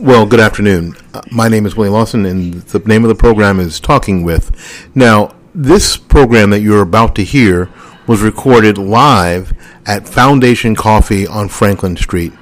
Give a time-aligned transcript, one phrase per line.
[0.00, 0.96] Well, good afternoon.
[1.14, 4.90] Uh, my name is Willie Lawson, and the name of the program is Talking With.
[4.92, 7.70] Now, this program that you're about to hear
[8.08, 9.52] was recorded live
[9.86, 12.32] at Foundation Coffee on Franklin Street.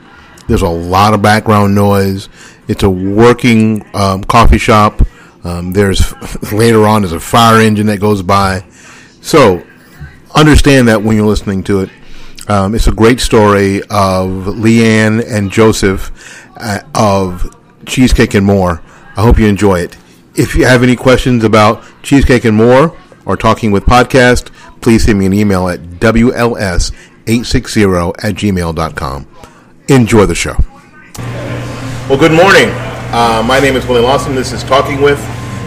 [0.49, 2.31] There's a lot of background noise.
[2.69, 5.07] It's a working um, coffee shop.
[5.45, 6.15] Um, there's
[6.53, 8.65] later on there's a fire engine that goes by.
[9.21, 9.63] So
[10.35, 11.91] understand that when you're listening to it.
[12.49, 17.55] Um, it's a great story of Leanne and Joseph uh, of
[17.87, 18.83] Cheesecake and More.
[19.17, 19.97] I hope you enjoy it.
[20.35, 25.19] If you have any questions about Cheesecake and More or Talking with Podcast, please send
[25.19, 29.29] me an email at WLS860 at gmail.com.
[29.89, 30.57] Enjoy the show.
[32.09, 32.71] Well, good morning.
[33.13, 34.35] Uh, my name is Willie Lawson.
[34.35, 35.21] This is Talking With.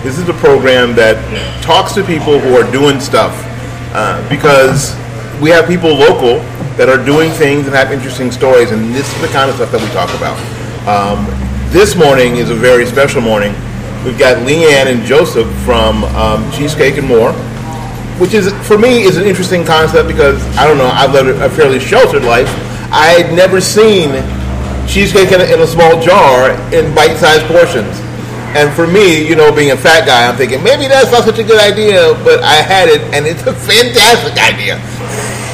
[0.04, 1.16] This is a program that
[1.64, 3.34] talks to people who are doing stuff
[3.94, 4.96] uh, because
[5.42, 6.40] we have people local
[6.78, 9.72] that are doing things and have interesting stories, and this is the kind of stuff
[9.72, 10.38] that we talk about.
[10.86, 11.26] Um,
[11.74, 13.54] this morning is a very special morning.
[14.06, 17.34] We've got Leanne and Joseph from um, Cheesecake and More,
[18.22, 21.50] which is for me is an interesting concept because I don't know I've led a
[21.50, 22.46] fairly sheltered life.
[22.94, 24.14] I'd never seen
[24.86, 27.98] cheesecake in a, in a small jar in bite-sized portions.
[28.54, 31.40] And for me, you know, being a fat guy, I'm thinking maybe that's not such
[31.40, 34.78] a good idea, but I had it, and it's a fantastic idea.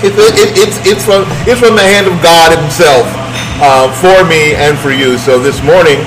[0.03, 3.30] It's, it, it's, it's, from, it's from the hand of God Himself
[3.61, 5.17] uh, for me and for you.
[5.17, 5.97] So this morning,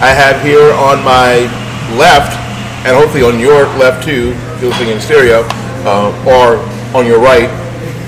[0.00, 1.50] I have here on my
[1.98, 2.38] left,
[2.86, 5.42] and hopefully on your left too, if you're listening in stereo,
[5.84, 6.56] uh, or
[6.96, 7.50] on your right,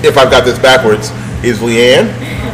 [0.03, 1.11] if I've got this backwards,
[1.43, 2.07] is Leanne.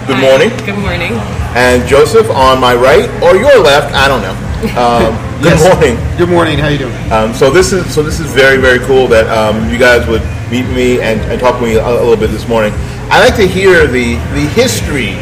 [0.08, 0.22] Good Hi.
[0.22, 0.50] morning.
[0.66, 1.14] Good morning.
[1.53, 4.33] And Joseph on my right or your left, I don't know.
[4.77, 5.64] Um, good Yes.
[5.64, 5.95] morning.
[6.17, 6.58] Good morning.
[6.58, 7.11] How are you doing?
[7.11, 10.22] Um, so this is so this is very very cool that um, you guys would
[10.52, 12.73] meet me and, and talk to me a, a little bit this morning.
[13.09, 15.14] I like to hear the the history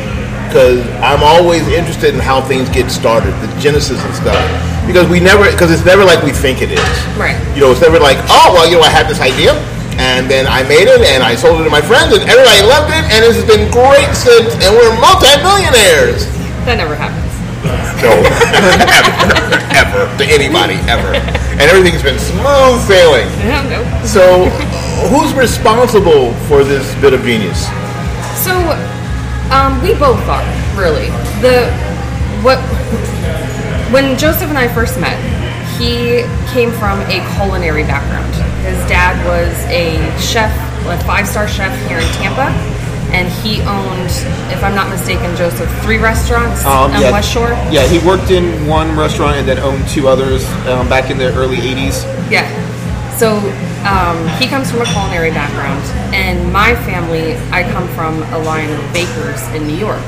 [0.47, 4.39] because I'm always interested in how things get started, the genesis and stuff.
[4.87, 6.89] Because we never because it's never like we think it is.
[7.19, 7.35] Right.
[7.53, 9.53] You know, it's never like oh well, you know, I had this idea.
[9.97, 12.93] And then I made it, and I sold it to my friends, and everybody loved
[12.93, 16.29] it, and it's been great since, and we're multi-millionaires.
[16.69, 17.25] That never happens.
[18.05, 18.13] No,
[18.53, 23.25] ever, ever to anybody ever, and everything's been smooth sailing.
[23.49, 23.81] No, no.
[24.05, 24.45] So,
[25.09, 27.65] who's responsible for this bit of genius?
[28.45, 28.53] So,
[29.51, 31.09] um, we both are really
[31.41, 31.69] the
[32.43, 32.59] what.
[33.91, 35.15] When Joseph and I first met,
[35.79, 38.33] he came from a culinary background.
[38.65, 40.51] His dad was a chef,
[40.87, 42.51] a five-star chef here in Tampa,
[43.15, 44.11] and he owned,
[44.51, 47.51] if I'm not mistaken, Joseph, three restaurants Um, on yeah, West Shore.
[47.71, 51.33] Yeah, he worked in one restaurant and then owned two others um, back in the
[51.35, 52.03] early '80s.
[52.29, 52.43] Yeah.
[53.17, 53.39] So
[53.85, 55.81] um, he comes from a culinary background,
[56.13, 60.01] and my family, I come from a line of bakers in New York.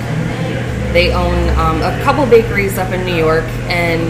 [0.94, 4.10] They own um, a couple bakeries up in New York, and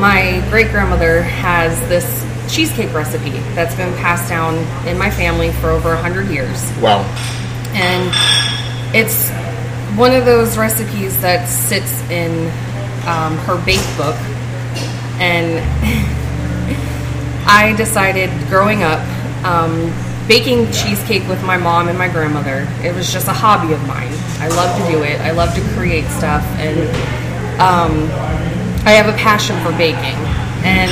[0.00, 2.06] my great grandmother has this
[2.52, 4.54] cheesecake recipe that's been passed down
[4.86, 7.02] in my family for over 100 years Wow.
[7.74, 8.10] and
[8.96, 9.28] it's
[9.96, 12.46] one of those recipes that sits in
[13.06, 14.16] um, her bake book
[15.20, 15.60] and
[17.50, 19.00] i decided growing up
[19.44, 19.92] um,
[20.28, 24.12] baking cheesecake with my mom and my grandmother it was just a hobby of mine
[24.38, 26.78] i love to do it i love to create stuff and
[27.60, 27.92] um,
[28.86, 30.16] i have a passion for baking
[30.64, 30.90] and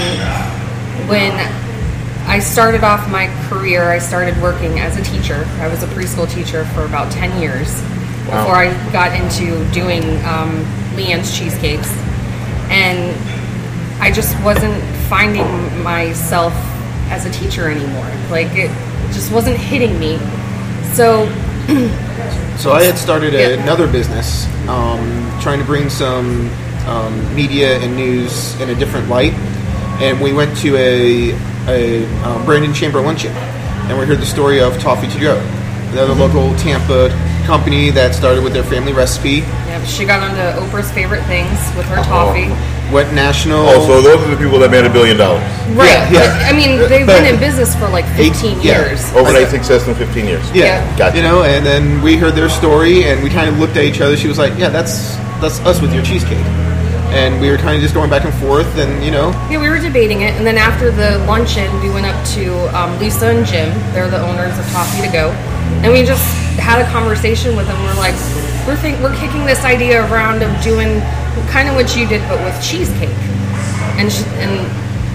[1.09, 1.33] when
[2.27, 5.47] I started off my career, I started working as a teacher.
[5.61, 7.69] I was a preschool teacher for about 10 years
[8.29, 8.43] Wow.
[8.45, 10.63] before I got into doing um,
[10.95, 11.91] Leanne's cheesecakes.
[12.69, 13.17] And
[14.03, 14.77] I just wasn't
[15.09, 16.53] finding myself
[17.11, 18.11] as a teacher anymore.
[18.31, 18.71] Like, it
[19.13, 20.19] just wasn't hitting me.
[20.95, 21.27] So,
[22.59, 23.63] So I had started a, Yeah.
[23.63, 24.99] another business, um,
[25.41, 26.51] trying to bring some
[26.89, 29.33] um, media and news in a different light.
[30.03, 31.31] And we went to a,
[31.69, 35.37] a um, Brandon Chamber luncheon, and we heard the story of Toffee to Go,
[35.93, 37.11] another local Tampa
[37.47, 41.87] company that started with their family recipe, yeah, she got onto Oprah's favorite things with
[41.87, 42.03] her Oh.
[42.05, 42.49] toffee.
[42.93, 43.69] Went national.
[43.69, 45.45] Oh, so those are the people that made a billion dollars.
[45.77, 45.93] Right.
[45.93, 46.21] Yeah, yeah.
[46.41, 48.81] but, I mean, they've been in business for like 15 yeah.
[48.81, 49.13] years.
[49.13, 50.45] Overnight success in 15 years.
[50.53, 50.97] Yeah, Yeah.
[50.97, 51.17] Gotcha.
[51.19, 54.01] you know, and then we heard their story, and we kind of looked at each
[54.01, 54.17] other.
[54.17, 56.45] She was like, "Yeah, that's that's us with your cheesecake,"
[57.13, 59.69] and we were kind of just going back and forth, and you know, Yeah, we
[59.69, 63.47] were debating it, and then after the luncheon, we went up to um, Lisa and
[63.47, 63.69] Jim.
[63.93, 65.31] They're the owners of Toffee to Go,
[65.85, 66.25] and we just
[66.59, 67.77] had a conversation with them.
[67.85, 68.17] We're like,
[68.67, 71.01] we're think we're kicking this idea around of doing
[71.49, 73.15] kind of what you did, but with cheesecake.
[73.99, 74.67] And sh- and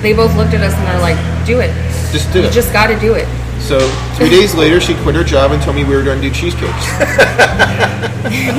[0.03, 1.71] they both looked at us and they're like, do it.
[2.11, 2.51] just do You it.
[2.53, 3.27] just got to do it.
[3.61, 3.79] So
[4.15, 6.33] three days later, she quit her job and told me we were going to do
[6.35, 6.85] cheesecakes.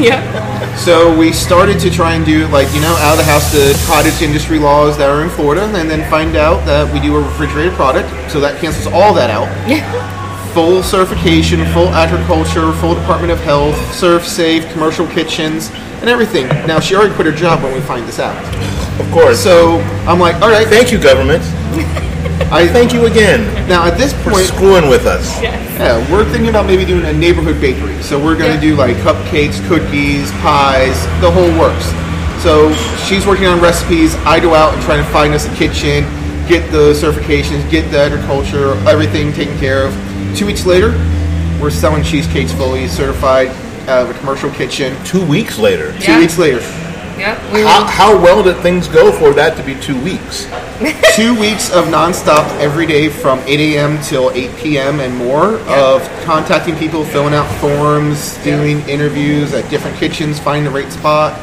[0.00, 0.74] yeah.
[0.76, 3.74] So we started to try and do like you know out of the house the
[3.86, 7.20] cottage industry laws that are in Florida, and then find out that we do a
[7.20, 8.08] refrigerated product.
[8.30, 9.46] So that cancels all that out.
[9.68, 9.84] Yeah.
[10.54, 15.68] Full certification, full agriculture, full Department of Health, ServSafe, commercial kitchens,
[16.00, 16.46] and everything.
[16.66, 18.36] Now she already quit her job when we find this out.
[19.00, 19.40] Of course.
[19.42, 21.42] So I'm like, all right, thank you, government.
[22.52, 25.40] I Thank you again Now at this for point, screwing with us.
[25.42, 25.54] Yes.
[25.78, 28.00] Yeah, we're thinking about maybe doing a neighborhood bakery.
[28.02, 28.72] So we're going to Yeah.
[28.72, 31.86] do like cupcakes, cookies, pies, the whole works.
[32.42, 32.72] So
[33.06, 34.14] she's working on recipes.
[34.26, 36.04] I go out and try to find us a kitchen,
[36.46, 39.94] get the certifications, get the agriculture, everything taken care of.
[40.36, 40.90] Two weeks later,
[41.60, 43.48] we're selling cheesecakes fully certified
[43.88, 44.96] out of a commercial kitchen.
[45.04, 45.92] Two weeks later.
[46.00, 46.18] Two Yeah.
[46.18, 46.60] weeks later,
[47.18, 47.38] Yeah.
[47.52, 50.48] We were, How, how well did things go for that to be two weeks?
[51.14, 54.00] two weeks of nonstop every day from 8 a.m.
[54.02, 54.98] till 8 p.m.
[54.98, 60.76] and more of contacting people, filling out forms, doing interviews at different kitchens, finding the
[60.76, 61.38] right spot,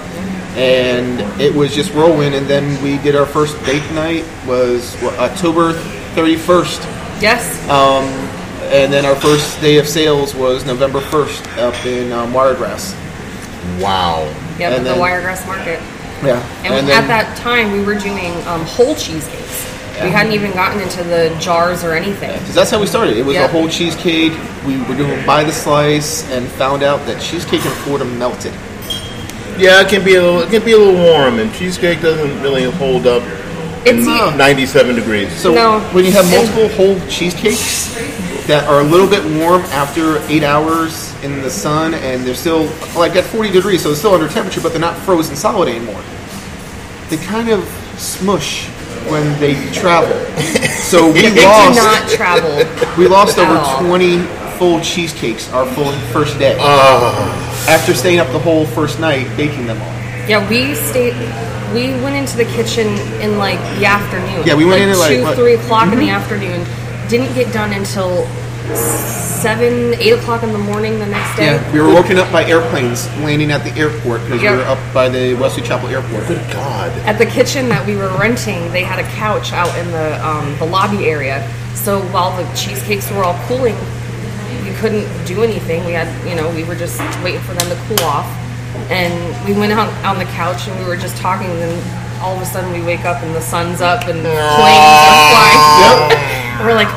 [0.58, 2.36] and it was just whirlwind.
[2.36, 5.72] And then we did our first bake night was what, October
[6.16, 6.82] 31st,
[7.22, 7.48] yes.
[7.70, 8.04] Um,
[8.72, 12.94] and then our first day of sales was November 1st up in um, Wiregrass.
[13.82, 14.24] Wow.
[14.58, 14.62] Yep.
[14.62, 15.80] At and the then- Wiregrass Market.
[16.24, 19.66] Yeah, And, at that time, we were doing um, whole cheesecakes.
[20.04, 22.32] We hadn't even gotten into the jars or anything.
[22.40, 23.18] Because that's how we started.
[23.18, 23.46] It was Yeah.
[23.46, 24.34] a whole cheesecake.
[24.66, 28.54] We were doing by the slice, and found out that cheesecake in Florida melted.
[29.58, 32.42] Yeah, it can be a little, it can be a little warm, and cheesecake doesn't
[32.42, 33.22] really hold up
[33.86, 34.32] It's No.
[34.32, 35.30] e- 97 degrees.
[35.36, 35.80] So No.
[35.92, 37.96] when you have multiple whole cheesecakes
[38.48, 42.70] that are a little bit warm after eight hours in the sun, and they're still
[42.96, 46.00] like at 40 degrees, so it's still under temperature, but they're not frozen solid anymore.
[47.10, 47.68] They kind of
[47.98, 48.66] smush
[49.08, 50.16] when they travel.
[50.84, 51.74] So we they lost.
[51.80, 52.66] do not travel.
[52.98, 53.80] We lost over all.
[53.80, 54.20] 20
[54.60, 56.56] full cheesecakes our full first day.
[56.60, 57.68] Ah.
[57.68, 59.94] After staying up the whole first night baking them all.
[60.28, 61.16] Yeah, we stayed.
[61.74, 62.88] We went into the kitchen
[63.22, 64.46] in like the afternoon.
[64.46, 66.66] Yeah, we went like in at, like, two, what- three o'clock in the afternoon.
[67.10, 68.26] Didn't get done until
[68.76, 71.46] seven, eight o'clock in the morning the next day.
[71.46, 74.52] Yeah, we were woken up by airplanes landing at the airport because Yep.
[74.52, 76.28] we were up by the Wesley Chapel Airport.
[76.28, 76.92] Good God.
[77.06, 80.56] At the kitchen that we were renting, they had a couch out in the um,
[80.60, 81.46] the lobby area.
[81.74, 83.76] So while the cheesecakes were all cooling,
[84.64, 85.84] we couldn't do anything.
[85.86, 88.28] We had, you know, we were just waiting for them to cool off.
[88.90, 89.14] And
[89.46, 91.50] we went out on the couch and we were just talking.
[91.50, 91.84] And then
[92.22, 95.32] all of a sudden, we wake up and the sun's up and the planes are
[95.32, 95.60] flying.
[96.58, 96.92] And we're like,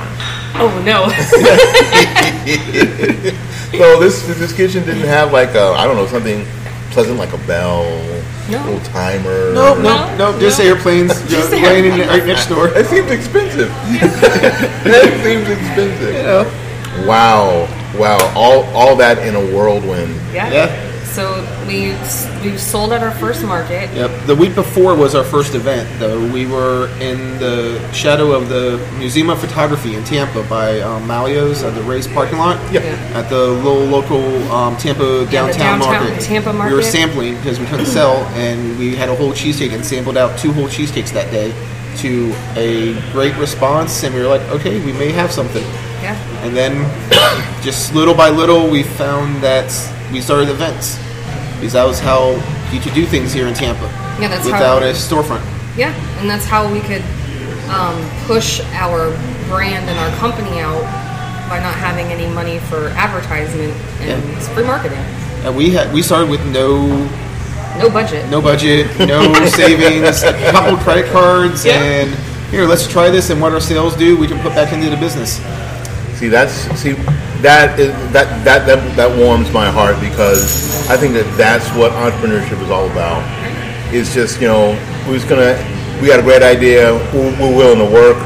[0.56, 1.08] oh no.
[3.74, 6.46] So this this kitchen didn't have like a I don't know something
[6.92, 7.82] pleasant like a bell,
[8.48, 8.62] No.
[8.64, 9.52] little timer.
[9.52, 9.82] No, no,
[10.16, 10.64] No, no, just no.
[10.66, 12.68] airplanes Just uh, just landing right next door.
[12.68, 13.72] it seems expensive.
[13.90, 16.14] it seems expensive.
[16.14, 16.44] You know,
[17.08, 17.66] Wow,
[17.98, 20.14] wow, all all that in a whirlwind.
[20.32, 20.48] yeah.
[20.52, 20.83] yeah.
[21.14, 21.92] So we
[22.42, 23.88] we sold at our first market.
[23.94, 24.26] Yep.
[24.26, 26.18] The week before was our first event, though.
[26.32, 31.62] We were in the shadow of the Museum of Photography in Tampa by um, Malio's
[31.62, 32.58] at the Ray's parking lot.
[32.72, 32.80] Yeah.
[33.14, 36.20] At the little local um, Tampa downtown, downtown market.
[36.20, 39.86] Tampa We were sampling because we couldn't sell, and we had a whole cheesecake and
[39.86, 41.52] sampled out two whole cheesecakes that day
[41.98, 44.02] to a great response.
[44.02, 45.64] And we were like, okay, we may have something.
[46.04, 46.44] Yeah.
[46.44, 46.72] And then,
[47.62, 49.72] just little by little, we found that
[50.12, 50.98] we started events
[51.56, 52.32] because that was how
[52.72, 53.86] you could do things here in Tampa
[54.20, 54.88] Yeah, that's without how.
[54.88, 55.40] a storefront.
[55.78, 57.02] Yeah, and that's how we could
[57.70, 59.10] um, push our
[59.48, 60.82] brand and our company out
[61.48, 64.38] by not having any money for advertisement and Yeah.
[64.54, 64.98] free marketing.
[65.44, 66.84] And we had we started with no
[67.78, 68.28] No budget.
[68.30, 71.80] no budget, no savings, a couple credit cards, Yeah.
[71.80, 72.14] and
[72.50, 73.30] here let's try this.
[73.30, 75.40] And what our sales do, we can put back into the business.
[76.16, 76.92] See, that's see
[77.42, 81.92] that is that that that that warms my heart because I think that that's what
[81.92, 83.20] entrepreneurship is all about.
[83.92, 85.52] It's just you know we're just gonna
[86.00, 86.94] we got a great idea.
[87.12, 88.16] We're, we're willing to work.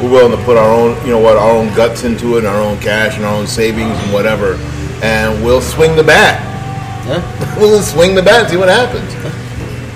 [0.00, 2.46] We're willing to put our own you know what our own guts into it, and
[2.46, 4.54] our own cash and our own savings and whatever,
[5.02, 6.38] and we'll swing the bat.
[7.06, 9.12] Yeah, we'll swing the bat and see what happens.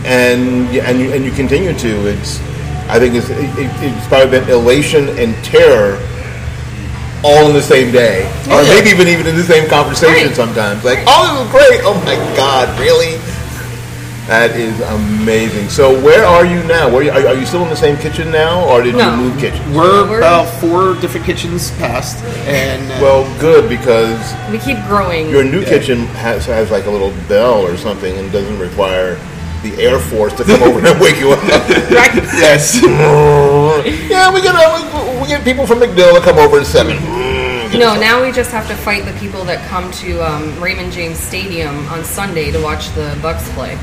[0.05, 2.07] And and you and you continue to.
[2.09, 2.41] It's
[2.89, 6.01] I think it's it, it's probably been elation and terror
[7.25, 10.37] all in the same day, or maybe even even in the same conversation Right.
[10.37, 10.85] sometimes.
[10.85, 11.81] Like, oh, this is great.
[11.85, 13.17] Oh my God, really?
[14.29, 15.69] That is amazing.
[15.69, 16.89] So, where are you now?
[16.89, 19.11] Where are you, are, are you still in the same kitchen now, or did No.
[19.11, 19.75] you move kitchen?
[19.75, 25.29] we're, We're- about four different kitchens past, and uh, Well, good because We keep growing.
[25.29, 29.17] your new kitchen has, has like a little bell or something and doesn't require
[29.63, 31.43] the Air Force to come over and wake you up.
[31.91, 32.15] right?
[32.37, 32.81] yes,
[34.11, 36.97] yeah, we get uh, we, we get people from MacDill to come over at seven.
[37.79, 41.19] No, now we just have to fight the people that come to um, Raymond James
[41.19, 43.79] Stadium on Sunday to watch the Bucs play.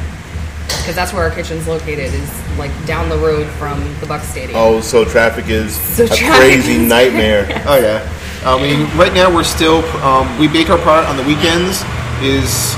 [0.68, 4.60] Because that's where our kitchen's located, is like down the road from the Bucs Stadium.
[4.60, 7.48] Oh, so traffic is So a traffic crazy is- nightmare.
[7.68, 8.08] Oh yeah.
[8.46, 11.82] I mean, right now we're still um, we bake our product on the weekends.
[12.22, 12.76] Is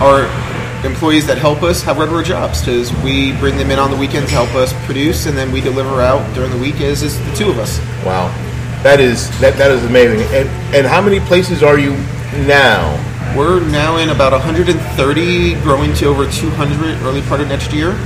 [0.00, 0.26] our
[0.84, 4.30] employees that help us have regular jobs because we bring them in on the weekends
[4.30, 7.34] to help us produce, and then we deliver out during the week as is the
[7.34, 7.78] two of us.
[8.04, 8.28] Wow,
[8.82, 10.20] that is that that is amazing.
[10.34, 11.92] And and how many places are you
[12.46, 13.00] now?
[13.36, 17.98] We're now in about 130, growing to over 200 early part of next year.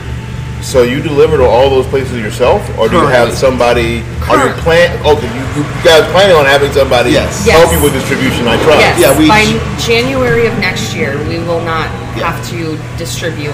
[0.62, 3.36] So you deliver to all those places yourself, or do you have Currently.
[3.36, 4.02] somebody?
[4.28, 4.90] Are you plan?
[5.06, 7.46] Okay, you, you guys planning on having somebody Yes.
[7.48, 7.72] help Yes.
[7.72, 8.46] you with distribution?
[8.48, 8.80] I trust.
[8.80, 9.46] Yes, Yeah, we- by
[9.78, 12.30] January of next year, we will not Yeah.
[12.32, 13.52] have to distribute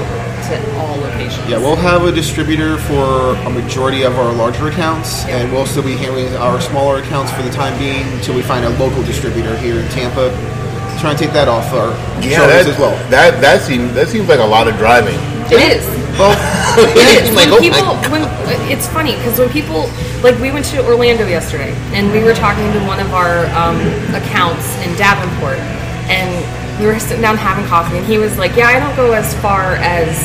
[0.48, 1.46] to all locations.
[1.48, 5.36] Yeah, we'll have a distributor for a majority of our larger accounts, Yeah.
[5.36, 8.64] and we'll still be handling our smaller accounts for the time being until we find
[8.64, 10.30] a local distributor here in Tampa.
[11.00, 11.90] Trying to take that off our
[12.22, 12.96] Yeah, shoulders that, as well.
[13.10, 15.18] that that seems that seems like a lot of driving.
[15.50, 15.84] It is.
[16.18, 16.34] Well,
[16.78, 17.34] It is.
[17.34, 18.22] Like, when oh people, when
[18.70, 19.90] it's funny because when people
[20.22, 23.78] like we went to Orlando yesterday and we were talking to one of our um,
[24.14, 25.58] accounts in Davenport
[26.10, 26.30] and
[26.80, 29.34] we were sitting down having coffee and he was like, "Yeah, I don't go as
[29.40, 30.18] far as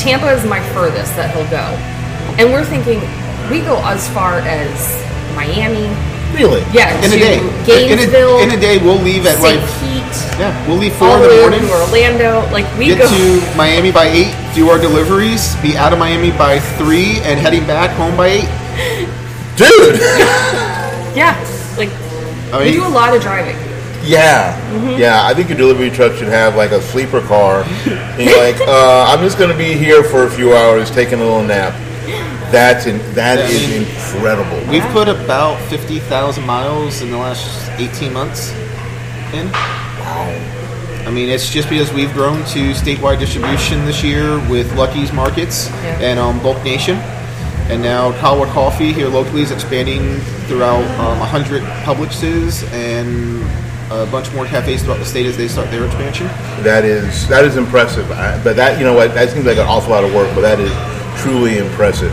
[0.00, 1.64] Tampa is my furthest that he'll go,"
[2.40, 3.00] and we're thinking
[3.50, 4.72] we go as far as
[5.36, 5.88] Miami.
[6.34, 6.60] Really?
[6.72, 9.60] Yeah, in to a day, Gainesville, in a, in a day, we'll leave at St.
[9.60, 9.95] like Pete,
[10.38, 11.60] yeah, we'll leave four all in the the way morning.
[11.60, 12.52] to Orlando.
[12.52, 13.08] Like we Get go.
[13.08, 17.66] to Miami by eight, do our deliveries, be out of Miami by three, and heading
[17.66, 18.48] back home by eight.
[19.56, 19.96] Dude.
[21.16, 21.34] yeah,
[21.78, 21.88] like
[22.52, 23.56] I we do a lot of driving.
[24.04, 25.00] Yeah, Mm-hmm.
[25.00, 25.26] yeah.
[25.26, 27.62] I think your delivery truck should have like a sleeper car.
[27.64, 31.14] And you're like, uh, I'm just going to be here for a few hours, taking
[31.20, 31.72] a little nap.
[32.52, 34.70] That's in, that Yeah, I is mean- incredible.
[34.70, 38.52] We've put about 50,000 miles in the last 18 months
[39.34, 39.48] in.
[41.06, 45.68] I mean, it's just because we've grown to statewide distribution this year with Lucky's Markets
[45.68, 45.98] Yeah.
[46.00, 46.96] and um, Bulk Nation.
[47.68, 53.42] And now Colwood Coffee here locally is expanding throughout um, 100 Publixes and
[53.92, 56.26] a bunch more cafes throughout the state as they start their expansion.
[56.62, 58.10] That is that is impressive.
[58.10, 60.40] I, but that you know what that seems like an awful lot of work, but
[60.42, 60.72] that is
[61.22, 62.10] truly impressive.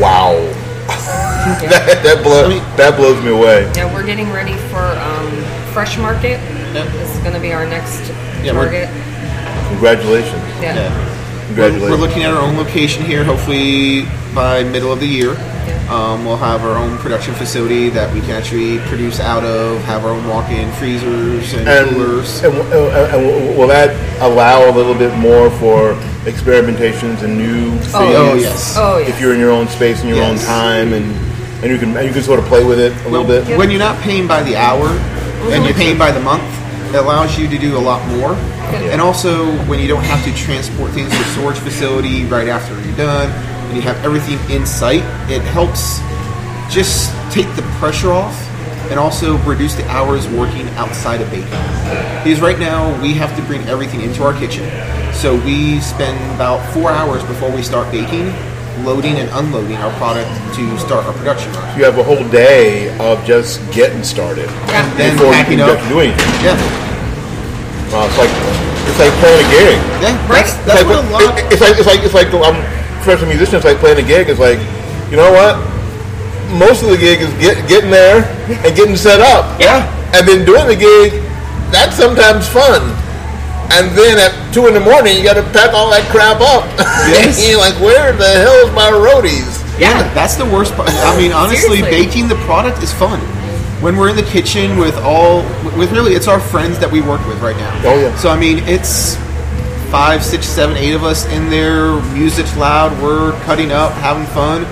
[0.00, 0.32] Wow,
[0.88, 3.70] that that, blow, I mean- that blows me away.
[3.74, 5.30] Yeah, we're getting ready for um,
[5.72, 6.38] Fresh Market.
[6.74, 6.86] Yep.
[6.92, 8.08] This is going to be our next
[8.44, 8.88] Yeah, we're- target.
[9.70, 10.74] Congratulations, Yeah.
[10.74, 11.90] We're, congratulations.
[11.90, 13.24] we're looking at our own location here.
[13.24, 15.36] Hopefully by middle of the year,
[15.88, 19.80] um, we'll have our own production facility that we can actually produce out of.
[19.84, 22.42] Have our own walk-in freezers and, and, coolers.
[22.44, 23.90] and, and, and will that
[24.22, 27.92] allow a little bit more for experimentations and new things?
[27.94, 28.74] Oh, yes.
[28.78, 29.08] Oh, yes.
[29.08, 30.40] If you're in your own space and your Yes.
[30.42, 31.04] own time, and
[31.62, 33.46] and you can and you can sort of play with it a little bit.
[33.58, 34.88] When you're not paying by the hour
[35.52, 36.59] and you're paying by the month, it
[36.94, 38.34] allows you to do a lot more.
[38.90, 42.74] And also, when you don't have to transport things to a storage facility right after
[42.80, 46.00] you're done, and you have everything in sight, it helps
[46.72, 48.34] just take the pressure off
[48.90, 51.50] and also reduce the hours working outside of baking.
[52.24, 54.68] Because right now, we have to bring everything into our kitchen.
[55.14, 58.32] So we spend about four hours before we start baking,
[58.84, 61.78] loading and unloading our product to start our production run.
[61.78, 64.86] You have a whole day of just getting started Yeah.
[64.96, 65.78] Then before you packing can up.
[65.78, 66.06] to.
[66.44, 66.56] Yeah.
[67.92, 68.30] Wow, it's like
[68.86, 69.78] it's like playing a gig.
[70.00, 70.46] Yeah, Right.
[70.46, 71.38] that's, that's It's what a like, lot.
[71.38, 72.64] it- it's like it's like it's like I'm a
[73.02, 73.56] professional musician.
[73.56, 74.28] It's like playing a gig.
[74.28, 74.58] It's like
[75.10, 75.58] you know what?
[76.54, 78.22] Most of the gig is get, getting there
[78.64, 79.58] and getting set up.
[79.60, 79.86] Yeah.
[80.14, 81.22] And then doing the gig,
[81.70, 82.82] that's sometimes fun.
[83.72, 86.66] And then at two in the morning, you got to pack all that crap up.
[87.06, 87.38] Yes.
[87.48, 89.60] You're like, where the hell is my roadies?
[89.78, 90.88] Yeah, that's the worst part.
[90.90, 93.20] I mean, honestly, baking the product is fun.
[93.80, 95.42] When we're in the kitchen with all,
[95.78, 97.80] with really, it's our friends that we work with right now.
[97.84, 98.14] Oh, yeah.
[98.16, 99.16] So I mean, it's
[99.90, 102.00] five, six, seven, eight of us in there.
[102.12, 102.92] Music's loud.
[103.02, 104.66] We're cutting up, having fun,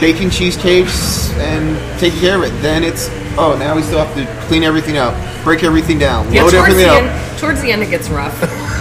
[0.00, 2.50] baking cheesecakes, and taking care of it.
[2.60, 3.08] Then it's
[3.38, 6.68] oh, now we still have to clean everything up, break everything down, Yeah, load towards
[6.74, 7.02] everything the, up.
[7.02, 8.38] end, towards the end, it gets rough.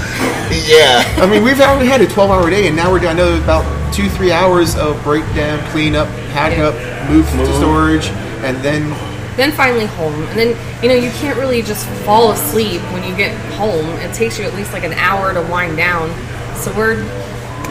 [0.67, 1.01] Yeah.
[1.17, 3.63] I mean, we've already had a 12 hour day, and now we're down to about
[3.93, 6.67] two, three hours of breakdown, clean up, pack Yeah.
[6.67, 8.07] up, move to storage,
[8.43, 8.89] and then,
[9.37, 13.15] then finally home, and then you know you can't really just fall asleep when you
[13.15, 13.85] get home.
[14.01, 16.09] It takes you at least like an hour to wind down.
[16.57, 17.01] So we're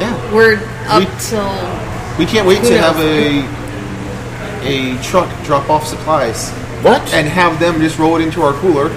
[0.01, 0.33] yeah.
[0.33, 0.57] we're
[0.89, 2.81] up We- till We can't wait to knows?
[2.81, 3.45] have a
[4.67, 6.51] a truck drop off supplies
[6.83, 7.13] What?
[7.15, 8.89] and have them just roll it into our cooler.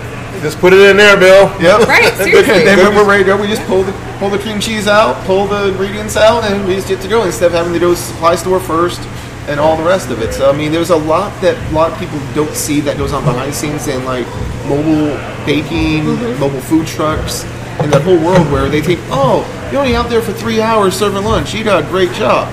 [0.41, 1.47] Just put it in there, Bill.
[1.61, 1.87] Yep.
[1.87, 2.65] Right, seriously.
[2.65, 5.15] then when we're ready to go, we just pull the pull the cream cheese out,
[5.25, 7.93] pull the ingredients out, and we just get to go instead of having to go
[7.93, 8.99] to the supply store first,
[9.47, 10.33] and all the rest of it.
[10.33, 13.13] So I mean, there's a lot that a lot of people don't see that goes
[13.13, 14.25] on behind the scenes in like
[14.67, 16.39] mobile baking, Mm-hmm.
[16.41, 17.43] mobile food trucks,
[17.79, 20.93] and that whole world where they think, oh, you're only out there for three hours
[20.97, 21.53] serving lunch.
[21.53, 22.51] You got a great job.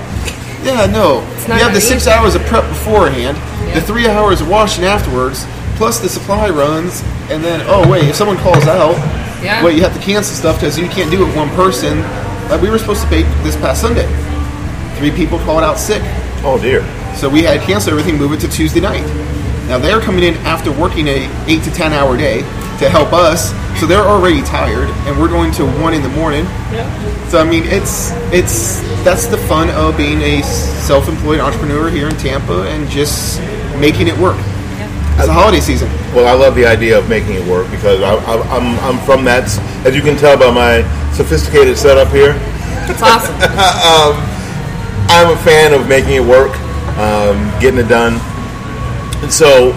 [0.63, 1.21] Yeah, no.
[1.47, 3.35] You have the six hours of prep beforehand,
[3.73, 3.79] Yeah.
[3.79, 8.15] the three hours of washing afterwards, plus the supply runs, and then oh wait, if
[8.15, 8.95] someone calls out,
[9.43, 9.63] Yeah.
[9.63, 12.01] wait, you have to cancel stuff because you can't do it one person.
[12.49, 14.07] Like we were supposed to bake this past Sunday.
[14.97, 16.01] Three people called out sick.
[16.43, 16.81] Oh dear.
[17.15, 19.05] So we had to cancel everything, move it to Tuesday night.
[19.67, 22.39] Now they're coming in after working a eight to ten hour day
[22.79, 26.45] to help us, so they're already tired, and we're going to one in the morning.
[26.73, 27.27] Yeah.
[27.29, 32.17] So I mean, it's it's that's the fun of being a self-employed entrepreneur here in
[32.17, 33.39] Tampa and just
[33.79, 34.37] making it work.
[35.17, 35.87] It's a holiday season.
[36.15, 39.23] Well, I love the idea of making it work because I, I, I'm I'm from
[39.25, 39.43] that.
[39.85, 40.81] As you can tell by my
[41.13, 42.33] sophisticated setup here,
[42.89, 43.35] It's awesome.
[45.11, 46.57] I'm a fan of making it work,
[46.97, 48.19] um, getting it done.
[49.21, 49.73] And so,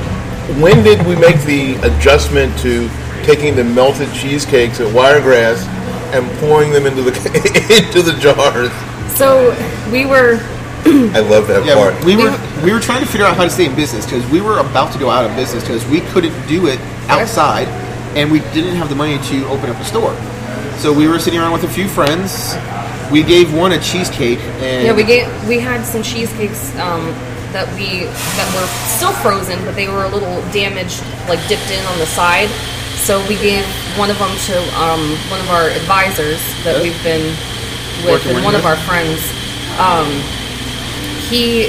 [0.62, 2.88] when did we make the adjustment to
[3.24, 5.66] taking the melted cheesecakes at Wiregrass
[6.14, 7.10] and pouring them into the
[7.84, 8.70] into the jars?
[9.18, 9.50] so
[9.92, 10.38] we were
[10.84, 12.04] I love that Yeah, part.
[12.04, 12.32] we were
[12.64, 14.92] we were trying to figure out how to stay in business because we were about
[14.92, 17.68] to go out of business because we couldn't do it outside,
[18.16, 20.14] and we didn't have the money to open up a store.
[20.78, 22.54] So we were sitting around with a few friends.
[23.10, 27.06] We gave one a cheesecake, and Yeah, we gave we had some cheesecakes um,
[27.52, 28.04] that we
[28.36, 32.06] that were still frozen, but they were a little damaged, like dipped in on the
[32.06, 32.48] side.
[33.00, 33.64] So we gave
[33.96, 35.00] one of them to um,
[35.30, 36.82] one of our advisors that Yeah.
[36.82, 37.24] we've been
[38.04, 39.20] with, Working and with one of our friends.
[39.78, 40.08] Um,
[41.30, 41.68] he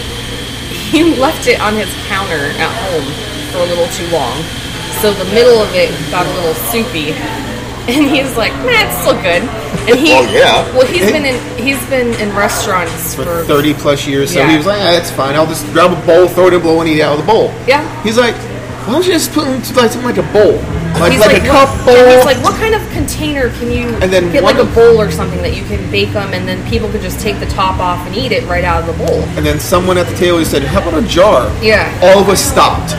[0.91, 3.05] he left it on his counter at home
[3.51, 4.41] for a little too long,
[5.01, 7.13] so the middle of it got a little soupy.
[7.87, 9.43] And he's like, "Man, it's still good."
[9.87, 10.65] And he, Well, yeah.
[10.75, 14.33] well, he's been in he's been in restaurants for for, 30 plus years.
[14.33, 14.49] So Yeah.
[14.49, 15.35] he was like, ah, "That's fine.
[15.35, 17.23] I'll just grab a bowl, throw it in a bowl, and eat it out of
[17.23, 17.85] the bowl." Yeah.
[18.01, 18.33] He's like,
[18.87, 20.57] "Why don't you just put it into like something like a bowl,
[20.99, 23.87] like He's like, like, a bowl?" yeah, he's like, what kind of container can you
[24.01, 26.65] And then get like a bowl or something that you can bake them, and then
[26.69, 29.21] people could just take the top off and eat it right out of the bowl.
[29.37, 31.91] And then someone at the table said, "How about a jar?" Yeah.
[32.01, 32.93] All of us stopped.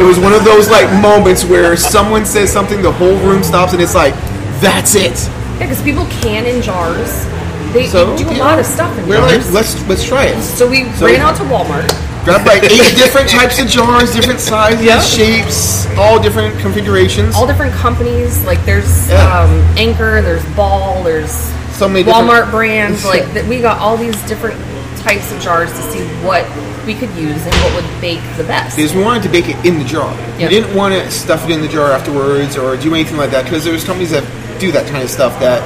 [0.00, 3.72] It was one of those like moments where someone says something, the whole room stops,
[3.72, 4.14] and it's like,
[4.60, 5.16] "That's it."
[5.58, 7.26] Yeah, because people can in jars.
[7.72, 9.44] They So do a you lot of stuff in We're jars.
[9.46, 10.40] like, let's let's try it.
[10.42, 11.90] so we so- ran out to Walmart.
[12.24, 14.98] Grab like eight different types of jars, different sizes, Yeah.
[15.00, 17.34] shapes, all different configurations.
[17.36, 18.42] All different companies.
[18.44, 19.40] Like there's Yeah.
[19.40, 21.30] um, Anchor, there's Ball, there's
[21.76, 23.04] So many different- Walmart brands.
[23.04, 24.58] Like that, we got all these different
[25.02, 26.46] types of jars to see what
[26.86, 28.76] we could use and what would bake the best.
[28.76, 30.10] because we wanted to bake it in the jar.
[30.38, 30.48] Yeah.
[30.48, 33.44] We didn't want to stuff it in the jar afterwards or do anything like that
[33.44, 34.24] because there's companies that
[34.58, 35.62] do that kind of stuff that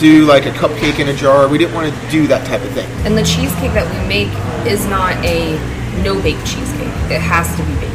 [0.00, 1.46] do like a cupcake in a jar.
[1.46, 2.88] We didn't want to do that type of thing.
[3.04, 4.28] And the cheesecake that we make
[4.66, 5.56] is not a
[6.02, 6.88] no baked cheesecake.
[7.10, 7.92] It has to be baked.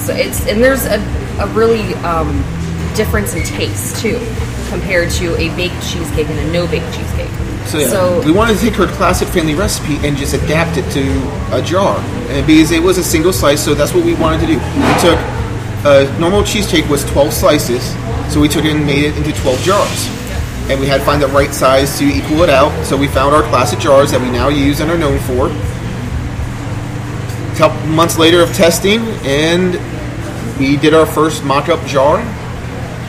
[0.00, 0.98] So it's and there's a,
[1.40, 2.42] a really um,
[2.94, 4.18] difference in taste too,
[4.68, 7.30] compared to a baked cheesecake and a no baked cheesecake.
[7.66, 10.90] So, yeah, so, we wanted to take her classic family recipe and just adapt it
[10.92, 11.98] to a jar,
[12.30, 14.54] and because it was a single slice, so that's what we wanted to do.
[14.54, 15.18] We took
[15.84, 17.94] a normal cheesecake was 12 slices,
[18.32, 20.08] so we took it and made it into 12 jars,
[20.68, 22.72] and we had to find the right size to equal it out.
[22.84, 25.48] So we found our classic jars that we now use and are known for.
[27.60, 29.74] A couple months later of testing, and
[30.58, 32.20] we did our first mock-up jar.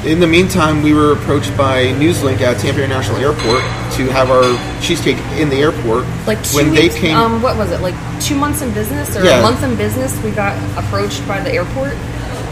[0.05, 3.61] In the meantime, we were approached by Newslink at Tampa International Airport
[3.95, 4.43] to have our
[4.81, 6.03] cheesecake in the airport.
[6.27, 7.79] like two when weeks, they came um, what was it?
[7.79, 9.39] Like two months in business or Yeah.
[9.39, 11.95] a month in business, we got approached by the airport.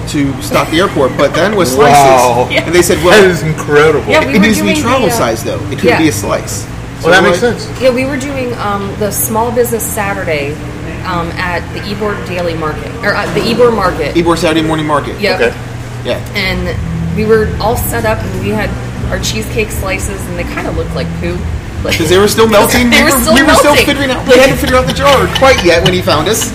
[0.08, 2.46] to stock the airport, but then with Wow.
[2.48, 2.64] slices, Yeah.
[2.66, 4.10] and they said, "Well, is incredible.
[4.10, 5.60] Yeah, we it needs to be travel the, uh, size though.
[5.66, 5.98] It couldn't yeah.
[6.00, 6.66] be a slice."
[7.04, 7.82] well, that makes like- sense.
[7.82, 10.56] Yeah, we were doing um, the Small Business Saturday
[11.06, 14.16] um, at the Ybor Daily Market or uh, the Ybor Market.
[14.16, 15.20] Ybor Saturday morning market.
[15.20, 15.36] Yep.
[15.42, 15.56] Okay.
[16.06, 16.18] Yeah.
[16.34, 16.72] and
[17.18, 18.70] we were all set up and we had
[19.12, 21.38] our cheesecake slices and they kind of looked like poo.
[21.84, 22.90] Because they were still melting.
[22.90, 23.86] They we were still we were still melting.
[23.86, 24.28] figuring out.
[24.28, 26.52] We hadn't figured out the jar quite yet when he found us,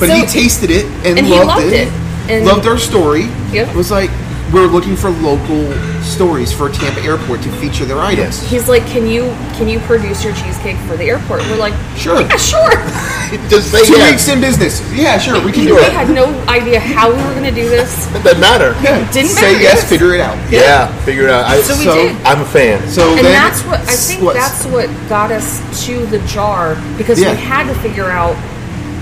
[0.00, 1.88] but he tasted it and, and he loved, loved it.
[1.88, 1.92] it.
[2.30, 3.24] And- loved our story.
[3.52, 3.74] Yep.
[3.76, 4.10] Was like
[4.52, 8.40] we're looking for local stories for Tampa Airport to feature their items.
[8.48, 9.22] He's like, "Can you
[9.58, 12.20] can you produce your cheesecake for the airport?" We're like, Sure.
[12.20, 12.70] "Yeah, sure."
[13.50, 14.12] Just say Two yes.
[14.12, 14.80] weeks in business.
[14.94, 15.88] Yeah, sure, we can we do it.
[15.88, 18.06] We had no idea how we were going to do this.
[18.14, 18.70] It doesn't matter.
[18.84, 19.00] Yeah.
[19.10, 19.40] Didn't matter.
[19.40, 19.62] Say matter.
[19.64, 20.36] yes, figure it out.
[20.52, 21.44] Yeah, figure it out.
[21.46, 22.16] I, So we So- did.
[22.24, 22.86] I'm a fan.
[22.88, 24.22] So and then that's what I think.
[24.22, 27.32] what- That's what got us to the jar because Yeah.
[27.32, 28.36] we had to figure out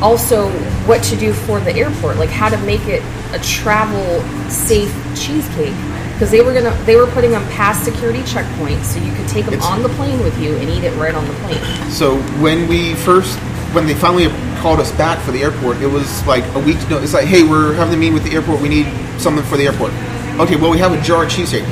[0.02, 0.50] also
[0.87, 3.02] what to do for the airport, like how to make it
[3.33, 5.74] a travel safe cheesecake.
[6.12, 9.44] Because they were gonna, they were putting them past security checkpoints, so you could take
[9.46, 11.61] them It's- on the plane with you and eat it right on the plane.
[11.90, 13.38] So when we first
[13.74, 14.28] when they finally
[14.61, 16.76] called us back for the airport, it was like a week.
[16.88, 18.61] No, it's like, hey, we're having a meeting with the airport.
[18.61, 18.87] We need
[19.18, 19.90] something for the airport.
[20.38, 21.64] Okay, well, we have a jar of cheesecake.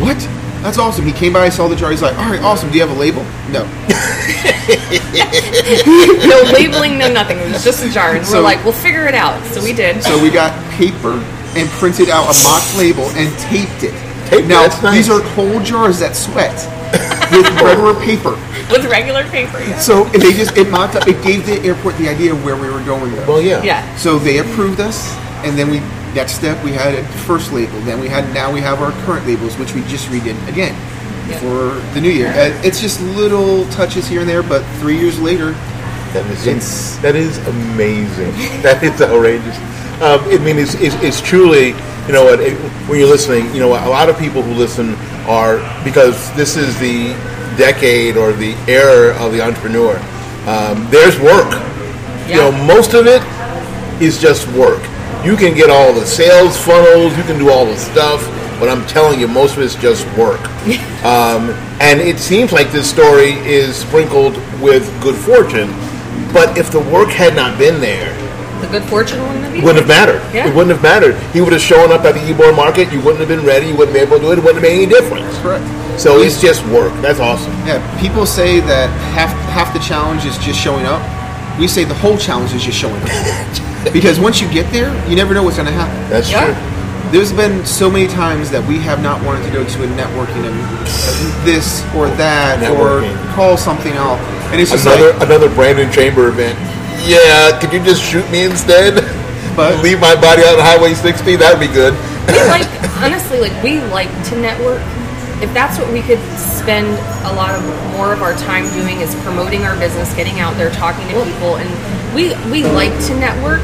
[0.00, 0.18] What?
[0.64, 1.04] That's awesome.
[1.04, 1.90] He came by, saw the jar.
[1.90, 2.70] He's like, all right, awesome.
[2.70, 3.22] Do you have a label?
[3.52, 3.64] No.
[6.24, 7.36] no labeling, no nothing.
[7.38, 8.16] It was just a jar.
[8.16, 9.44] And So- we're like, we'll figure it out.
[9.52, 10.02] So we did.
[10.02, 11.12] So we got paper
[11.54, 13.92] and printed out a mock label and taped it.
[14.30, 14.94] Taped it, now nice.
[14.94, 16.54] these are whole jars that sweat
[17.30, 18.30] with regular paper.
[18.72, 19.60] with regular paper.
[19.60, 19.78] Yeah.
[19.78, 21.06] So they just it mocked up.
[21.06, 23.14] It gave the airport the idea of where we were going.
[23.14, 23.26] Though.
[23.26, 23.62] Well, yeah.
[23.62, 23.96] Yeah.
[23.96, 25.80] So they approved us, and then we
[26.14, 27.78] next step we had a first label.
[27.80, 30.74] Then we had now we have our current labels, which we just redid again
[31.28, 31.38] Yeah.
[31.38, 32.28] for the new year.
[32.28, 35.54] Uh, It's just little touches here and there, but three years later,
[36.14, 38.32] That is It's- that is amazing.
[38.62, 39.56] that is outrageous.
[40.00, 41.74] Um, I mean, it's, it's, it's truly
[42.06, 42.38] you know what
[42.86, 44.94] when you're listening, you know a lot of people who listen
[45.26, 47.14] are because this is the
[47.56, 49.96] decade or the era of the entrepreneur.
[50.46, 51.50] Um, there's work.
[52.28, 53.22] You know, most of it
[54.00, 54.82] is just work.
[55.24, 58.22] You can get all the sales funnels, you can do all the stuff,
[58.60, 60.40] but I'm telling you, most of it's just work.
[61.04, 61.50] um,
[61.80, 65.70] and it seems like this story is sprinkled with good fortune,
[66.32, 68.12] but if the work had not been there,
[68.60, 70.22] The good fortune wouldn't have wouldn't have mattered.
[70.34, 70.48] Yeah.
[70.48, 71.16] It wouldn't have mattered.
[71.32, 73.76] He would have shown up at the Ybor market, you wouldn't have been ready, you
[73.76, 75.36] wouldn't be able to do it, it wouldn't have made any difference.
[75.38, 75.64] correct.
[76.00, 76.92] So it's just work.
[77.00, 77.52] That's awesome.
[77.66, 81.00] Yeah, people say that half half the challenge is just showing up.
[81.58, 83.08] We say the whole challenge is just showing up.
[83.92, 86.10] because once you get there, you never know what's going to happen.
[86.10, 86.46] That's Yeah.
[86.46, 86.54] true.
[87.12, 90.44] There's been so many times that we have not wanted to go to a networking
[90.50, 90.56] and
[91.46, 93.12] this or that Networking.
[93.30, 94.18] or call something out,
[94.50, 96.58] and it's just Another like, another Brandon Chamber event.
[97.06, 99.04] Yeah, could you just shoot me instead?
[99.54, 101.36] But- leave my body out on Highway 60.
[101.36, 101.94] That'd be good.
[102.26, 102.66] we like
[103.02, 104.80] honestly like we like to network
[105.44, 106.88] if that's what we could spend
[107.28, 110.70] a lot of more of our time doing is promoting our business getting out there
[110.70, 111.68] talking to people and
[112.14, 113.60] we we like to network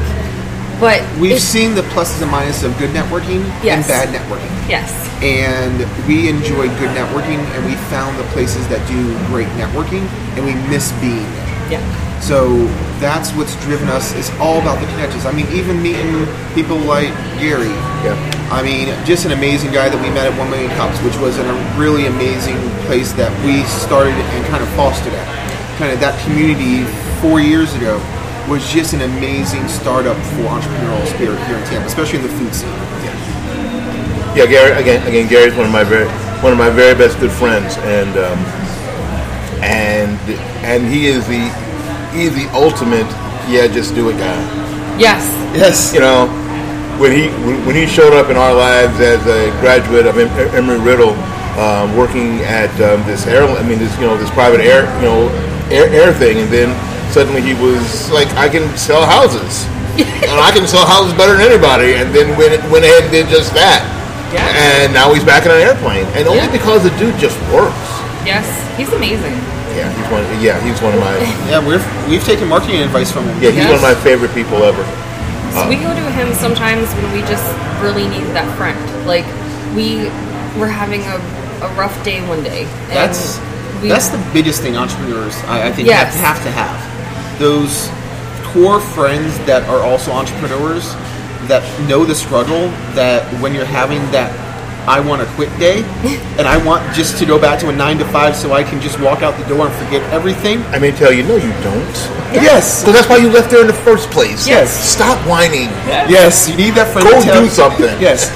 [0.79, 4.49] but we've seen the pluses and minuses of good networking and bad networking.
[4.69, 4.89] yes.
[5.21, 10.01] And we enjoy good networking and we found the places that do great networking
[10.37, 11.71] and we miss being there.
[11.71, 12.65] Yeah so
[12.99, 14.13] that's what's driven us.
[14.13, 15.25] It's all about the connections.
[15.25, 17.73] I mean even meeting people like gary.
[18.05, 18.40] Yeah.
[18.51, 21.37] I mean just an amazing guy that we met at 1 million cups which was
[21.39, 25.25] in a really amazing place that we started and kind of fostered at
[25.77, 26.83] kind of that community
[27.23, 27.95] four years ago
[28.49, 32.53] was just an amazing startup for entrepreneurial spirit here in tampa especially in the food
[32.53, 32.69] scene
[34.35, 34.71] Yeah, Yeah, Gary.
[34.81, 36.07] Again, again, Gary's one of my very
[36.41, 38.39] one of my very best good friends, and um,
[39.61, 40.17] and
[40.63, 41.43] and he is the
[42.15, 43.05] he's the ultimate.
[43.47, 44.39] Yeah, just do it, guy.
[44.97, 45.23] yes
[45.55, 46.27] yes You know,
[47.01, 51.17] when he when when he showed up in our lives as a graduate of Embry-Riddle,
[51.57, 55.09] um, working at um, this air, I mean, this you know this private air you
[55.09, 55.27] know
[55.73, 56.69] air, air thing, and then
[57.11, 59.65] suddenly he was like, I can sell houses.
[59.99, 63.27] and I can sell houses better than anybody, and then went, went ahead and did
[63.27, 63.83] just that.
[64.31, 64.47] Yeah.
[64.55, 66.51] And now he's back in an airplane, and only Yeah.
[66.55, 67.75] because the dude just works.
[68.23, 68.47] yes
[68.79, 69.35] he's amazing
[69.75, 70.23] Yeah, he's one.
[70.39, 71.19] Yeah, he's one of my.
[71.51, 73.35] Yeah, we've we've taken marketing advice from him.
[73.43, 73.75] Yeah, he's Yes.
[73.75, 74.83] one of my favorite people ever.
[75.53, 77.45] So we go to him sometimes when we just
[77.81, 78.77] really need that friend.
[79.05, 79.25] Like
[79.75, 80.05] we
[80.59, 81.15] were having a,
[81.65, 82.63] a rough day one day.
[82.63, 83.39] and That's
[83.81, 86.15] we, that's the biggest thing entrepreneurs I, I think Yes.
[86.15, 87.39] have, have to have.
[87.39, 87.89] Those
[88.53, 90.93] core friends that are also entrepreneurs
[91.47, 92.69] that know the struggle.
[92.93, 94.29] That when you're having that
[94.87, 95.83] I want a quit day,
[96.37, 98.81] and I want just to go back to a nine to five so I can
[98.81, 100.61] just walk out the door and forget everything.
[100.73, 101.95] I may tell you, no, you don't.
[102.33, 104.47] Yes, So that's why you left there in the first place.
[104.47, 104.71] Yes.
[104.71, 105.67] Stop whining.
[106.07, 107.07] yes, you need that friend.
[107.07, 107.91] Go to tell do something.
[107.99, 108.29] Yes,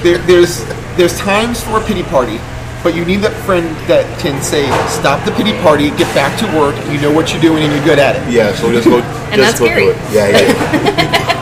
[0.02, 0.64] there, there's
[0.96, 2.40] there's times for a pity party,
[2.82, 6.46] but you need that friend that can say, "Stop the pity party, get back to
[6.58, 6.74] work.
[6.90, 8.98] You know what you're doing, and you're good at it." Yeah, so just go.
[9.28, 9.84] And just that's go Gary.
[9.84, 9.96] do it.
[10.10, 11.37] Yeah, yeah.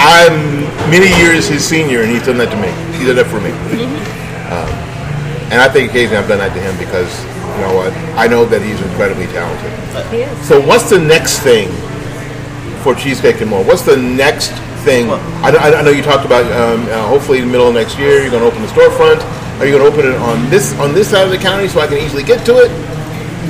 [0.00, 2.72] I'm many years his senior, and he's done that to me.
[2.98, 3.52] He did that for me.
[4.50, 4.68] Um,
[5.52, 7.10] and I think occasionally I've done that to him because
[7.56, 7.92] you know what?
[8.16, 9.70] I know that he's incredibly talented.
[10.10, 10.48] he is.
[10.48, 11.68] So what's the next thing
[12.82, 13.62] for Cheesecake and More?
[13.64, 14.50] What's the next
[14.86, 15.10] thing?
[15.44, 17.98] I, I- I know you talked about um, uh, hopefully in the middle of next
[17.98, 19.20] year you're going to open the storefront.
[19.60, 21.80] Are you going to open it on this on this side of the county so
[21.80, 22.70] I can easily get to it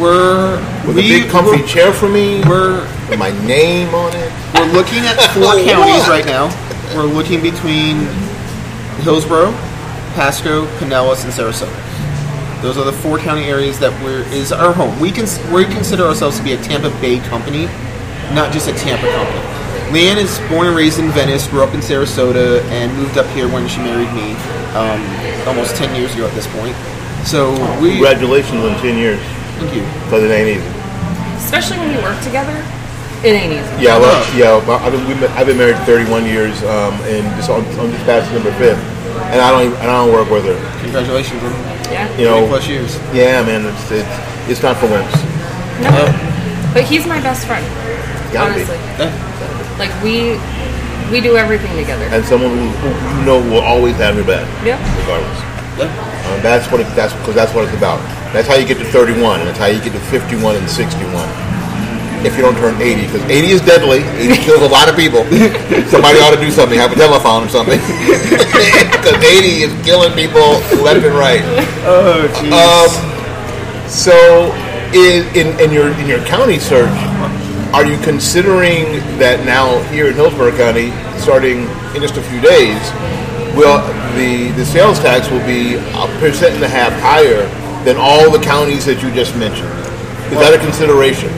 [0.01, 4.33] We're with we, a big comfy chair for me we're with my name on it?
[4.55, 6.47] we're looking at four counties right now.
[6.95, 8.07] We're looking between
[9.03, 9.53] Hillsborough,
[10.15, 11.75] Pasco, Pinellas, and Sarasota.
[12.63, 14.99] Those are the four county areas that we're is our home.
[15.01, 17.67] We can we consider ourselves to be a Tampa Bay company,
[18.35, 19.41] not just a Tampa company.
[19.91, 23.49] Leanne is born and raised in Venice, grew up in Sarasota, and moved up here
[23.49, 24.35] when she married me,
[24.77, 25.01] um,
[25.49, 26.77] almost ten years ago at this point.
[27.27, 29.19] So we Congratulations on ten years
[29.59, 29.83] thank you.
[30.05, 30.69] because it ain't easy.
[31.43, 32.55] Especially when you work together.
[33.23, 33.85] It ain't easy.
[33.85, 34.57] Yeah, well, yeah.
[34.65, 38.03] but I've been, we've I've been married 31 years, um, and this on, on this
[38.05, 38.81] past number fifth,
[39.29, 40.57] and I don't even, and I don't work with her.
[40.81, 41.53] Congratulations on
[41.93, 42.09] Yeah.
[42.17, 42.97] You know, 20 plus years.
[43.13, 44.15] yeah, man, it's it's,
[44.49, 45.13] it's not for wimps.
[45.85, 45.93] No.
[46.73, 47.65] But he's my best friend.
[48.33, 48.63] Gotta be.
[48.65, 48.79] honestly.
[48.97, 49.77] Yeah.
[49.77, 50.41] Like we
[51.13, 52.05] we do everything together.
[52.09, 52.89] And someone who, who
[53.21, 54.81] you know will always have your back, Yeah.
[55.01, 55.41] regardless.
[55.77, 55.93] Yeah.
[56.33, 58.01] Um, that's what it, that's because that's what it's about.
[58.33, 61.29] That's how you get to 31, and that's how you get to 51 and 61.
[62.25, 64.05] If you don't turn 80, because 80 is deadly.
[64.21, 65.25] 80 kills a lot of people.
[65.89, 66.79] Somebody ought to do something.
[66.79, 67.81] Have a telephone or something.
[69.01, 71.41] Because 80 is killing people left and right.
[71.89, 72.53] Oh, jeez.
[72.53, 74.53] Um, so,
[74.93, 76.93] in, in, in your in your county search,
[77.73, 81.61] are you considering that now here in Hillsborough County, starting
[81.95, 82.79] in just a few days,
[83.57, 83.79] will
[84.21, 87.47] the the sales tax will be a percent and a half higher
[87.85, 89.71] than all the counties that you just mentioned?
[90.31, 91.31] Is that a consideration?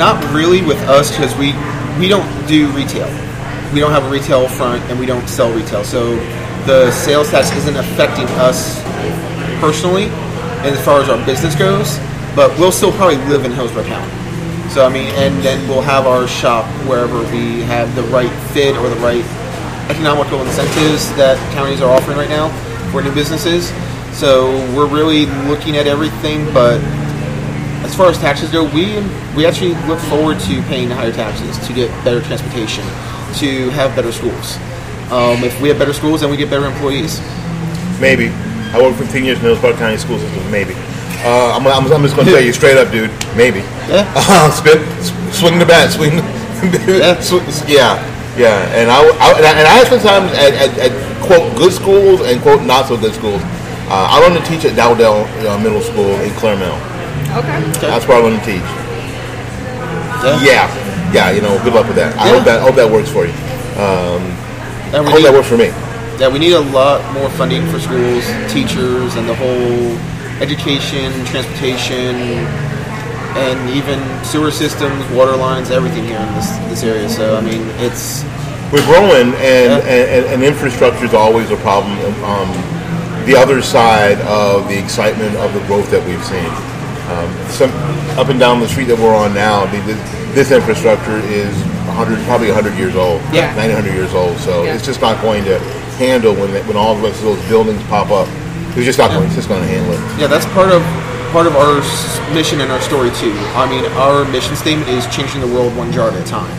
[0.00, 1.52] Not really with us because we
[2.00, 3.06] we don't do retail.
[3.74, 5.84] We don't have a retail front and we don't sell retail.
[5.84, 6.16] So
[6.64, 8.82] the sales tax isn't affecting us
[9.60, 10.04] personally
[10.64, 11.98] as far as our business goes.
[12.34, 14.10] But we'll still probably live in Hillsborough County.
[14.70, 18.78] So I mean, and then we'll have our shop wherever we have the right fit
[18.78, 19.24] or the right
[19.90, 22.48] economical incentives that counties are offering right now
[22.90, 23.70] for new businesses.
[24.16, 26.80] So we're really looking at everything, but
[27.84, 29.00] as far as taxes go, we
[29.36, 32.84] we actually look forward to paying higher taxes to get better transportation,
[33.40, 34.56] to have better schools.
[35.10, 37.20] Um, if we have better schools, then we get better employees.
[38.00, 38.28] Maybe.
[38.72, 40.48] I worked for 10 years in the Hillsborough County school system.
[40.50, 40.74] Maybe.
[41.26, 43.10] Uh, I'm, I'm, I'm just going to tell you straight up, dude.
[43.36, 43.60] Maybe.
[43.90, 44.06] Yeah.
[44.16, 44.78] Uh, spin,
[45.32, 46.12] swing the bat, swing.
[46.86, 47.18] Yeah.
[47.20, 47.96] Sw- yeah,
[48.36, 48.68] yeah.
[48.76, 52.20] And I, I and I, and I spent time at, at, at quote good schools
[52.20, 53.40] and quote not so good schools.
[53.88, 56.78] Uh, I learned to teach at Dowdell uh, Middle School in Claremont.
[57.36, 57.60] Okay.
[57.80, 58.70] That's where I learned to teach.
[60.22, 60.40] Yeah.
[60.42, 61.30] Yeah, yeah.
[61.30, 62.16] You know, good luck with that.
[62.18, 62.34] I Yeah.
[62.36, 63.32] hope that I hope that works for you.
[64.92, 65.70] And I we hope need, that works for me.
[66.18, 69.96] yeah, we need a lot more funding for schools, teachers, and the whole
[70.42, 72.16] education, transportation,
[73.38, 77.08] and even sewer systems, water lines, everything here in this this area.
[77.08, 78.24] So I mean, it's
[78.72, 79.94] We're growing, and, Yeah.
[79.94, 81.98] and, and infrastructure is always a problem.
[82.24, 82.46] Um,
[83.26, 86.46] the other side of the excitement of the growth that we've seen.
[87.10, 87.70] Um, some
[88.18, 89.98] up and down the street that we're on now, the, this,
[90.34, 91.50] this infrastructure is
[91.90, 93.54] 100, probably 100 years old, Yeah.
[93.56, 94.38] 900 years old.
[94.38, 94.74] So Yeah.
[94.74, 95.58] it's just not going to
[95.98, 97.18] handle when when all of those
[97.48, 98.28] buildings pop up.
[98.76, 99.26] It's just not going.
[99.26, 100.00] It's just going to handle it.
[100.20, 100.82] Yeah, that's part of
[101.32, 101.82] part of our
[102.34, 103.34] mission and our story too.
[103.58, 106.50] I mean, our mission statement is changing the world one jar at a time.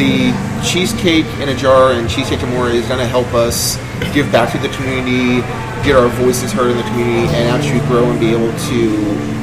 [0.00, 0.32] The
[0.64, 3.76] cheesecake in a jar and cheesecake Amore is going to help us
[4.14, 5.40] give back to the community,
[5.84, 9.41] get our voices heard in the community, and actually grow and be able to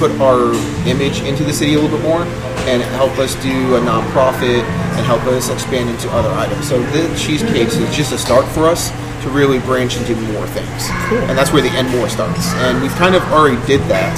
[0.00, 0.54] put our
[0.88, 2.22] image into the city a little bit more
[2.64, 4.64] and help us do a nonprofit
[4.96, 6.66] and help us expand into other items.
[6.68, 8.90] So the cheesecakes is just a start for us
[9.22, 10.88] to really branch into more things.
[11.28, 12.48] And that's where the end more starts.
[12.64, 14.16] And we've kind of already did that.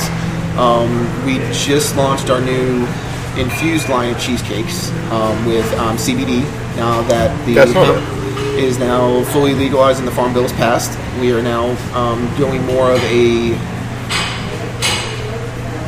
[0.57, 2.87] Um, we just launched our new
[3.37, 6.43] infused line of cheesecakes um, with um, CBD.
[6.77, 10.53] Now that the That's not hemp is now fully legalized and the farm bill is
[10.53, 13.59] passed, we are now um, doing more of a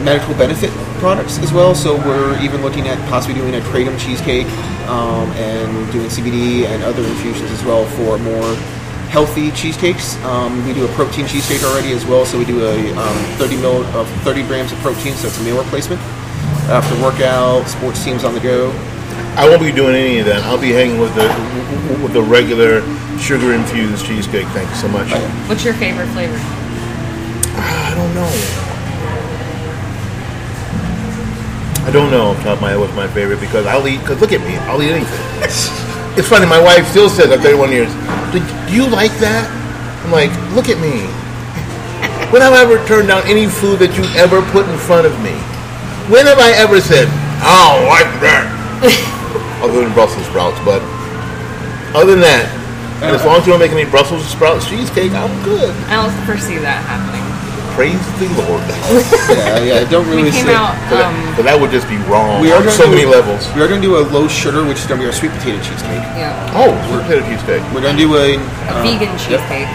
[0.04, 1.74] medical benefit products as well.
[1.74, 4.46] So we're even looking at possibly doing a kratom cheesecake
[4.86, 8.54] um, and doing CBD and other infusions as well for more
[9.08, 10.16] healthy cheesecakes.
[10.24, 12.26] Um, we do a protein cheesecake already as well.
[12.26, 15.14] So we do a um, 30 mil of 30 grams of protein.
[15.14, 16.00] So it's a meal replacement.
[16.68, 18.70] After workout, sports teams on the go.
[19.36, 20.42] I won't be doing any of that.
[20.44, 21.26] I'll be hanging with the
[22.02, 22.82] with the regular
[23.18, 24.46] sugar infused cheesecake.
[24.48, 25.10] Thank you so much.
[25.48, 26.38] What's your favorite flavor?
[27.56, 28.63] I don't know.
[31.84, 34.00] I don't know off top of my head what's my favorite because I'll eat.
[34.00, 35.20] Because look at me, I'll eat anything.
[36.16, 36.46] it's funny.
[36.46, 37.92] My wife still says at 31 years,
[38.32, 39.44] "Do do you like that?"
[40.04, 41.04] I'm like, "Look at me.
[42.32, 45.12] When have I ever turned down any food that you ever put in front of
[45.20, 45.36] me?
[46.08, 47.08] When have I ever said,
[47.44, 48.48] "I don't like that"?
[49.64, 50.82] other than Brussels sprouts, but
[51.96, 52.44] other than that,
[53.02, 55.74] and as long as you don't make any Brussels sprouts cheesecake, I'm good.
[55.88, 57.23] I don't foresee that happening.
[57.74, 58.62] Praise the Lord.
[59.34, 59.82] Yeah, yeah.
[59.82, 60.54] I don't really We came say.
[60.54, 60.78] out.
[60.86, 62.94] But, that, Um, but that would just be wrong We are on going so to
[62.94, 63.42] many levels.
[63.56, 65.34] We are going to do a low sugar, which is going to be our sweet
[65.34, 66.06] potato cheesecake.
[66.14, 66.30] yeah.
[66.54, 67.64] Oh, sweet potato cheesecake.
[67.74, 69.18] We're going to do a, A uh, vegan yep.
[69.18, 69.66] cheesecake.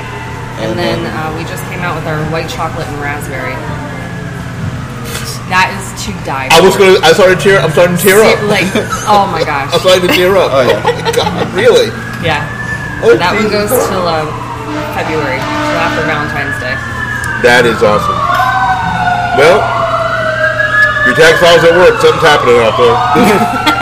[0.64, 3.56] And And then then- uh, we just came out with our white chocolate and raspberry.
[5.52, 6.46] That is to die.
[6.54, 7.02] I was gonna.
[7.02, 7.58] I started to tear.
[7.58, 8.38] I'm starting to tear up.
[8.46, 8.70] Like,
[9.10, 9.74] oh my gosh.
[9.74, 10.54] I'm starting to tear up.
[10.54, 10.78] Oh, yeah.
[10.86, 11.90] Oh my God, really?
[12.22, 12.46] Yeah.
[13.02, 14.30] Oh, That one goes till uh,
[14.94, 16.78] February, till after Valentine's Day.
[17.42, 18.20] That is awesome.
[19.40, 19.64] Well,
[21.08, 22.00] your tax files at work.
[22.02, 23.66] Something's happening out there.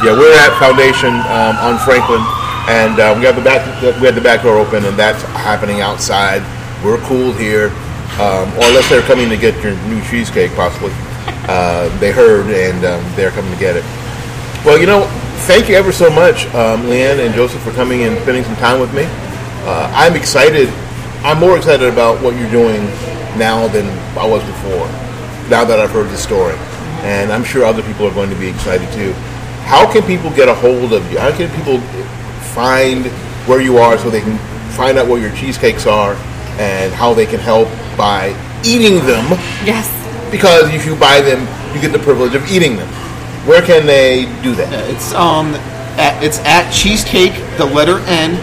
[0.00, 2.24] Yeah, we're at Foundation um, on Franklin,
[2.72, 3.60] and uh, we have the back
[4.00, 6.40] we had the back door open, and that's happening outside.
[6.82, 7.68] We're cool here,
[8.16, 10.92] um, or unless they're coming to get your new cheesecake, possibly.
[11.52, 13.84] Uh, they heard, and um, they're coming to get it.
[14.64, 15.04] Well, you know,
[15.44, 18.80] thank you ever so much, um, Leanne and Joseph, for coming and spending some time
[18.80, 19.04] with me.
[19.68, 20.72] Uh, I'm excited.
[21.22, 22.82] I'm more excited about what you're doing
[23.36, 24.86] now than I was before.
[25.50, 26.54] Now that I've heard the story,
[27.04, 29.12] and I'm sure other people are going to be excited too.
[29.64, 31.18] How can people get a hold of you?
[31.18, 31.78] How can people
[32.54, 33.06] find
[33.46, 34.38] where you are so they can
[34.72, 36.14] find out what your cheesecakes are
[36.58, 38.28] and how they can help by
[38.64, 39.24] eating them?
[39.64, 39.88] Yes.
[40.30, 41.40] Because if you buy them,
[41.74, 42.88] you get the privilege of eating them.
[43.46, 44.72] Where can they do that?
[44.72, 45.54] Yeah, it's um,
[45.98, 48.38] at, it's at cheesecake the letter N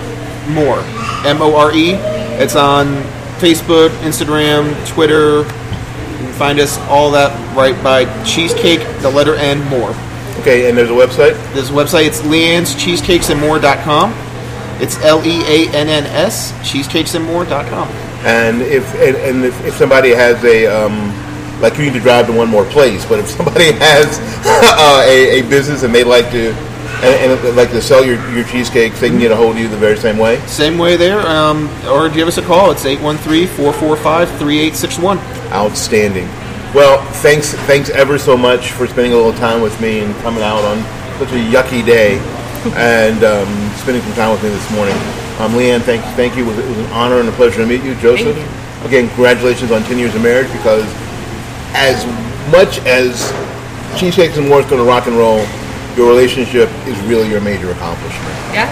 [0.54, 0.80] more
[1.26, 2.17] M O R E.
[2.40, 2.88] It's on
[3.40, 5.40] Facebook, Instagram, Twitter.
[5.40, 9.96] You can find us all that right by cheesecake the letter N more.
[10.40, 11.34] Okay, and there's a website.
[11.54, 14.14] There's a website it's Leanne's cheesecakesandmore.com.
[14.80, 17.88] It's L E A N N S cheesecakesandmore.com.
[18.26, 21.12] And if and, and if, if somebody has a um,
[21.60, 25.40] like you need to drive to one more place, but if somebody has uh, a,
[25.40, 26.54] a business and they'd like to
[27.04, 29.68] and, and like to sell your, your cheesecakes, they can get a hold of you
[29.68, 30.40] the very same way.
[30.48, 32.72] Same way there, um, or give us a call.
[32.72, 35.18] It's 813-445-3861.
[35.52, 36.28] Outstanding.
[36.74, 40.44] Well, thanks thanks ever so much for spending a little time with me and coming
[40.44, 40.78] out on
[41.18, 42.18] such a yucky day
[42.76, 44.96] and um, spending some time with me this morning.
[45.40, 46.44] Um, Leanne, thank thank you.
[46.44, 48.36] It was, it was an honor and a pleasure to meet you, Joseph.
[48.36, 48.88] Thank you.
[48.88, 50.86] Again, congratulations on 10 years of marriage because
[51.74, 52.06] as
[52.52, 53.32] much as
[54.00, 55.40] Cheesecakes and More is going to rock and roll,
[55.98, 58.36] your relationship is really your major accomplishment.
[58.54, 58.72] Yeah.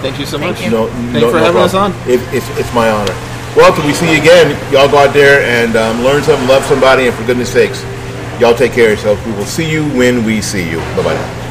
[0.00, 0.64] Thank you so Thank much.
[0.64, 0.70] you.
[0.70, 1.92] No, Thanks no, for no having us on.
[2.08, 3.14] It, it's, it's my honor.
[3.54, 6.64] Well, until we see you again, y'all go out there and um, learn something, love
[6.64, 7.84] somebody, and for goodness sakes,
[8.40, 9.24] y'all take care of yourselves.
[9.26, 10.78] We will see you when we see you.
[10.96, 11.41] Bye bye.